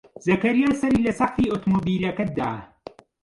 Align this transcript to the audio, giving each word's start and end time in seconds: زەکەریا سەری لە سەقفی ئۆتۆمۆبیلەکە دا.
زەکەریا 0.25 0.69
سەری 0.81 1.05
لە 1.05 1.11
سەقفی 1.19 1.49
ئۆتۆمۆبیلەکە 1.51 2.25
دا. 2.37 2.51